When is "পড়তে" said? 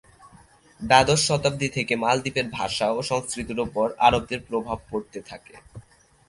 4.89-5.19